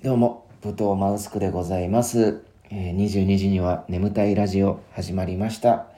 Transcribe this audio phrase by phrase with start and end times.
[0.00, 2.44] どうも、武藤マウスクでございます。
[2.70, 5.88] えー22時には眠たいラジオ始まりました、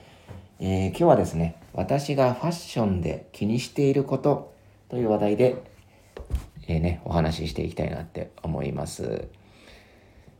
[0.59, 4.55] えー今日はですね、私がファッションで気にしていること
[4.89, 5.61] という話題で、
[6.67, 9.27] えーね、お話ししていきたいなって思います。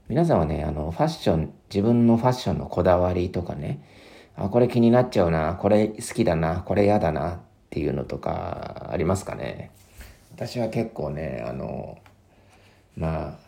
[0.07, 3.87] 皆さんはね、あの、ファッション、自分のファッションのこだわりとかね、
[4.35, 7.39] あ、これ気になっちゃうな、これ好きだな、これ嫌だなっ
[7.69, 9.69] ていうのとかありますかね？
[10.33, 11.99] 私は結構ね、あの、
[12.97, 13.40] まあ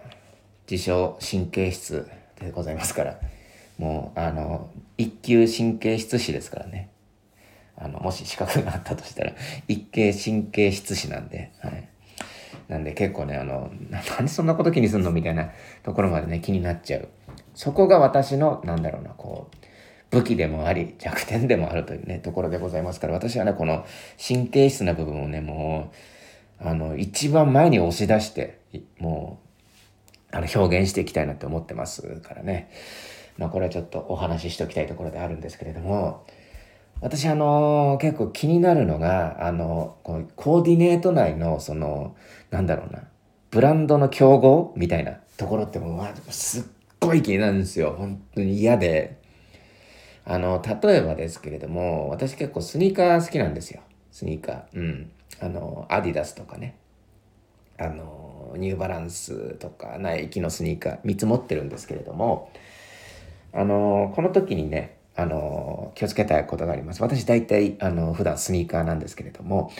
[0.70, 2.10] 自称神経質
[2.40, 3.20] でございますから
[3.78, 6.90] もうあの一級神経質師ですからね。
[7.76, 9.34] あのもし資格があったとしたら
[9.68, 11.90] 一級神経質師なんで、はい、
[12.68, 15.50] なんで結構ねあのなんでそんなこと気にすんのみたいな
[15.82, 17.10] ところまでね気になっちゃう。
[17.56, 19.66] そこが私のなんだろうなこう
[20.12, 23.86] 武器でもあり弱点でもあるというねところでございますから私はねこの
[24.26, 25.92] 神経質な部分をねも
[26.64, 28.60] うあの一番前に押し出して
[29.00, 29.43] もう
[30.34, 32.70] あの表現していきたいなって思ってますからね。
[33.38, 36.26] まあこれはちょっとお話ししておきたいところであるんですけれども、
[37.02, 42.16] 私あの結構気になるのが、あの、こうコーディネート内のその、
[42.50, 43.04] なんだろうな、
[43.52, 46.64] ブランドの競合みたいなところってもう、すっ
[47.00, 47.96] ごい気になるんですよ。
[47.98, 49.22] 本当に嫌で。
[50.26, 53.82] あの、例えばですけれども、私結構スニーカー好きなんですよ。
[54.12, 54.64] スニーカー。
[54.74, 55.12] うん。
[55.42, 56.78] あの、アディダスとかね。
[57.78, 58.23] あの
[58.58, 62.52] ニューバランスとかナイキのスニーカー3つ持ってるんですけれども
[63.54, 67.02] あのこの時にねあの気をつけたいことがあります。
[67.04, 69.72] 私大体あの普段スニーカーなんですけれども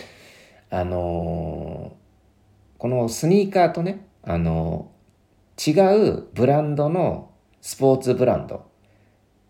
[0.70, 1.96] あの
[2.78, 4.90] このスニーカーとねあの
[5.64, 7.30] 違うブランドの
[7.60, 8.66] スポーツブランド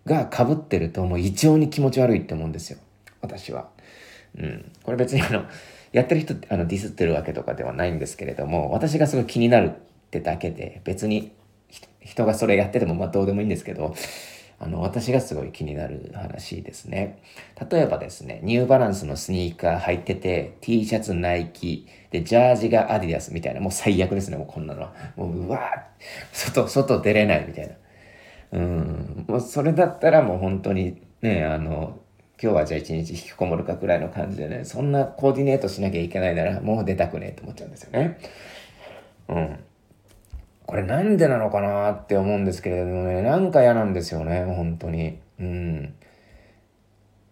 [0.06, 2.78] が被ってるともう異常に気持ち悪いって思うんですよ。
[3.20, 3.69] 私は。
[4.36, 5.45] うん、これ別にあの
[5.95, 9.73] やってる人あのディスってるわけとかではないんですけれども私がすごい気になるっ
[10.11, 11.33] てだけで別に
[12.01, 13.95] 人がそれやっててもまあどうでもいいんですけど
[14.59, 17.23] あの私がすごい気になる話ですね。
[17.70, 24.95] 例えばですねニューバランスのスニーカー履いてて T シャツナイキでジャージがアディダスみたいなもう最悪ですねもうこんなのは。
[25.17, 25.80] もううわー
[26.33, 27.74] 外外出れないみたいな。
[28.52, 29.24] うん。
[29.29, 32.01] もうそれだったらもう本当にねあの
[32.42, 38.18] 今日はじゃあ一日引きこもるかくらいの感じでね、そんなコーディネートしなきゃいけないならもう出たくねえと思っちゃうんですよね。
[39.28, 39.58] うん。
[40.67, 45.18] これなんでなのかなって思うんですけれどもね、なんか嫌なんですよね、本当に。
[45.39, 45.94] うん。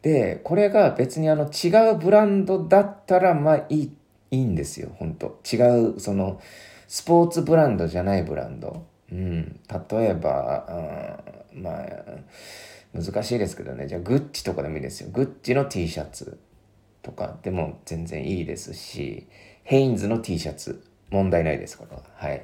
[0.03, 3.97] で、これが別にあの違うブランドだったらまあいい、
[4.31, 5.57] いいんですよ、本当違
[5.95, 6.41] う、その、
[6.89, 8.85] スポーツブランドじゃないブランド。
[9.11, 9.61] うん。
[9.91, 11.19] 例えば、
[11.55, 11.87] うん、まあ、
[12.95, 13.87] 難しいですけどね。
[13.87, 15.09] じゃあグッチとかでもいいですよ。
[15.11, 16.39] グッチの T シャツ
[17.03, 19.27] とかでも全然いいですし
[19.65, 22.03] ヘインズの T シャツ問題ないですこれは。
[22.15, 22.43] はい。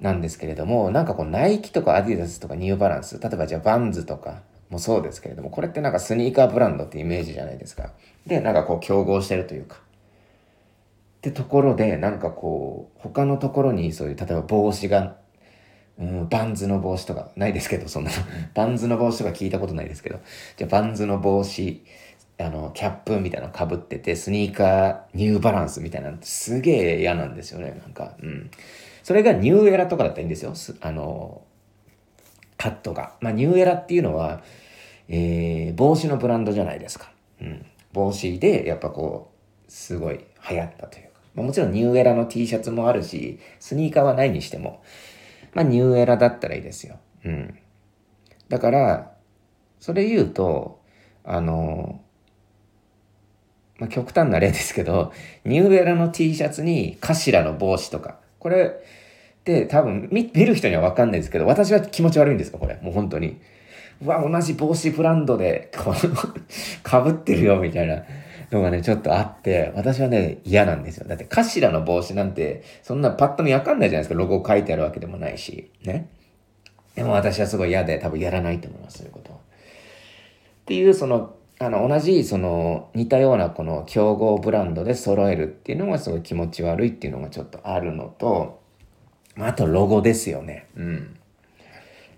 [0.00, 7.92] なんですけれどもなんかこうナイキとかアディダスとかニューバランス例えばじゃあバンズとかもそうですけれどもこれってなんかスニーカーブランドってイメージじゃないですか。
[8.26, 9.76] でなんかこう競合してるというか。
[9.76, 15.16] ってところでなんかこう他のところにそういう例えば帽子が
[15.98, 18.10] うん、バンズの帽子とかないですけど、そんな、
[18.54, 20.20] バンズの帽子とか聞いたことないですけど、
[20.56, 21.84] じゃあバンズの帽子、
[22.38, 28.16] あの、キャップみたいなの被ってて、スニーカー、ニューバランスみたいなのってすげえ嫌なんですよね、なんか。
[28.22, 28.50] うん。
[29.02, 30.54] それがニューエラとかだったらいいんですよ。
[30.54, 31.42] すあの、
[32.56, 33.12] カットが。
[33.20, 34.42] まあ、ニューエラっていうのは、
[35.08, 37.10] えー、帽子のブランドじゃないですか。
[37.40, 37.66] うん。
[37.92, 39.32] 帽子で、やっぱこ
[39.68, 41.10] う、すごい流行ったというか。
[41.34, 44.82] まあ、もちろんニューエラの T シャツもあるし、スニーカーはないにしても、
[45.52, 46.98] まあ、ニューエラだったらいいですよ。
[47.24, 47.58] うん。
[48.48, 49.12] だから、
[49.78, 50.80] それ言うと、
[51.24, 52.00] あの、
[53.78, 55.12] まあ、極端な例ですけど、
[55.44, 58.80] ニューエラの T シャツに頭の帽子とか、これ
[59.40, 62.78] って多分見見る人には分かんないですけど、私は気持ち悪いんですかこれ。
[62.82, 63.40] もう本当に。
[64.02, 65.94] うわ、同じ帽子ブランドで、こう、
[66.82, 68.04] かぶってるよ、みたいな
[68.50, 71.06] のがね、ちょっとあって、私はね、嫌なんですよ。
[71.06, 74.14] だって、頭の帽子なんて、そんなパッと見わかんないじゃないですか。
[74.14, 75.70] ロゴ書いてあるわけでもないし。
[75.82, 76.08] ね。
[76.94, 79.32] でも私はすごい嫌で、多分やらないと思います、そういうこと。
[79.32, 79.36] っ
[80.66, 88.60] ていう、その、あの、同じ、その、似たようなこの競合ブランドで揃えるっていうのがすごい気持ち悪いっていうのがちょっとあるのと、
[89.36, 90.66] あとロゴですよね。
[90.76, 91.16] うん。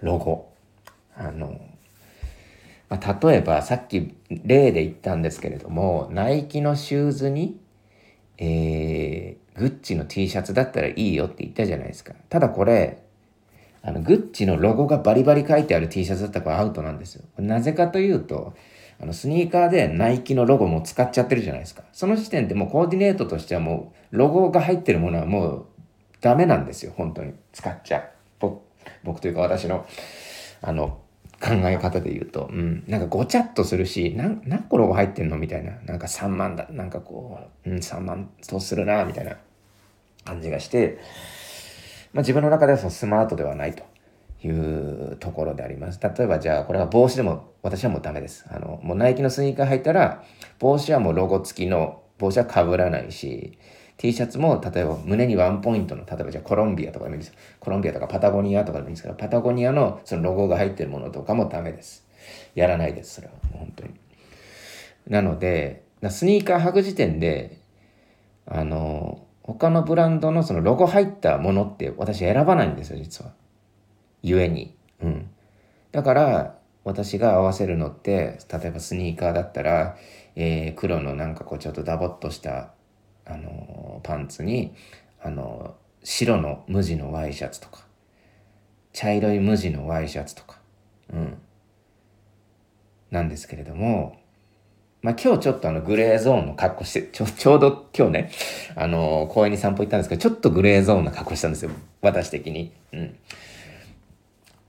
[0.00, 0.48] ロゴ。
[1.14, 1.60] あの、
[2.92, 7.58] まあ、例えばさっき例で言ったんですけれども、ナイキのシューズに、
[8.36, 12.12] えー、グッチの T シャツだったらいいよって言ったじゃないですか。
[12.28, 13.02] ただこれ、
[13.80, 17.24] あの、グッチのロゴがバリバリ書いてある T シャツだったらこれアウトなんですよ。
[17.38, 18.52] なぜかというと、
[19.00, 21.84] あの、スニーカーでナイキのロゴも使っちゃってるじゃないですか。
[21.94, 25.66] その時点でもうコーディネートとしてはもう、ロゴが入ってるものはもう
[26.20, 27.32] ダメなんですよ、本当に。
[27.52, 28.02] 使っちゃう。
[29.02, 29.86] 僕というか私の、
[30.60, 31.01] あの、
[31.42, 35.72] 考え方で言うと、うん、なんかごちゃっとするし、な、何個ロゴ入ってんのみたいな。
[35.86, 39.36] なんか3万だ、なんかこう、うん、3万そうするな、みたいな
[40.24, 41.00] 感じがして、
[42.12, 43.82] まあ自分の中ではそのスマートではないと。
[44.44, 46.00] いうところであります。
[46.02, 48.44] 例えばじゃあこれは帽子でも私はもうダメです。
[48.50, 50.24] あの、もうナイキのスニーカー履いたら
[50.58, 53.58] 帽子はもうロゴ付きの帽子は被らないし、
[54.02, 57.36] T シャツも例えば胸にワンポイントの、例えばじゃあコロンビアとかでもいいです。
[57.60, 62.04] コロンビアとかパタゴニアとかでもいいんですけど、パタゴニアのそのロゴが入ってるものとかもダメです。
[62.56, 63.34] やらないです、それは。
[63.52, 63.90] 本当に。
[65.06, 67.60] なので、スニーカー履く時点で、
[68.44, 73.30] あの、他のブランドのそのロゴ入ったものって私選ばないんですよ、実は。
[74.20, 74.74] ゆえに。
[75.00, 75.30] うん。
[75.92, 79.96] だから、私が合わせるのって、例えばスニーカーだったら、
[80.34, 82.72] えー、黒のなんかこうちょっとダボっとした、
[83.24, 84.74] あの、パンツに、
[85.20, 87.84] あの、白の無地のワイシャツとか、
[88.92, 90.58] 茶色い無地のワイシャツとか、
[91.12, 91.38] うん。
[93.10, 94.18] なんですけれども、
[95.02, 98.30] まあ、今日ちょっとあのグレーゾーンの格好して、ちょ、ちょうど今日ね、
[98.76, 101.72] あの公園に散歩行ったんですけど、ちょっとグレーゾーンな格好したんですよ。
[102.00, 102.72] 私的に。
[102.92, 103.16] うん。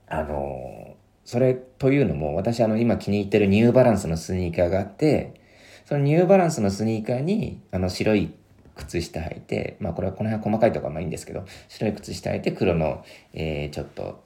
[0.08, 5.40] あの、それというのも、私あの今気に入ってるニューバランスのスニーカーがあって、
[5.84, 8.34] そのニューバランスのスニーカーに、あの白い
[8.74, 14.22] 靴下履いて、まあこれはこの辺細かいところまあいいんですけど、白い靴下履いて黒の、えー、ちょっと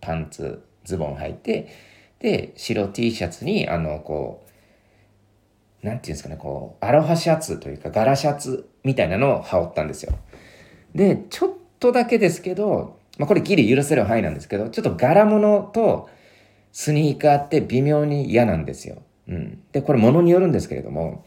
[0.00, 1.68] パンツ、ズボン履いて、
[2.20, 4.44] で、白 T シャツに、あの、こ
[5.82, 10.12] う、なんていうんですかね、こう、アロハシャツというか、柄シャツみたいなのを羽織ったんですよ。
[10.94, 16.08] で、ちょっとだけですけど、まあ、これギリ許せる範囲なんですけど、ちょっと柄物と
[16.72, 19.02] スニーカーって微妙に嫌なんですよ。
[19.28, 19.62] うん。
[19.72, 21.24] で、これ物によるんですけれども、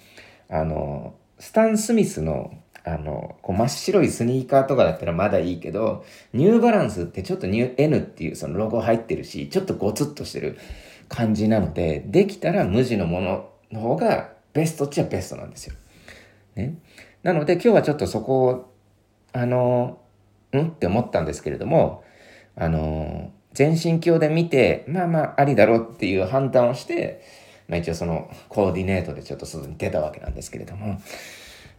[0.50, 2.54] あの、スタン・スミスの、
[2.84, 10.60] あの、こう真っ白いスニーカーとかだったらまだいいけど、ニューバランスってちょっとニュー N っていうそのロゴ入ってるし、ちょっとゴツッとしてる
[11.10, 15.74] 感じなので、できたら無地のものの方がベストっちゃベストなんですよ。
[16.56, 16.76] ね。
[17.24, 18.74] なので今日はちょっとそこを、
[19.34, 19.98] あの、
[20.54, 20.60] ん？
[20.60, 22.04] って思ったんですけれども、
[22.56, 27.24] あの、全身鏡で見て、まあまあありだろうっていう判断をして、
[27.72, 31.02] まあ一応そのコーディネートでちょっと外に出たわけなんですけれども、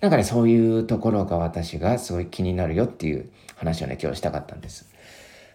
[0.01, 4.91] なんかね、そういうところが私がすごい気になるよっていう話をね、今日したかったんです。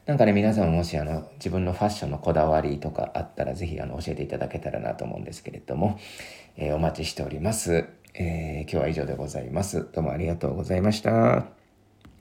[0.05, 5.99] なんかね、皆さんもしあの、自分のファッションのこだわりとかあったら、ぜひあの、教えていただけたらなと思うんですけれども、
[6.55, 7.85] えー、お待ちしております。
[8.13, 9.85] えー、今日は以上でございます。
[9.91, 11.56] どうもありがとうございました。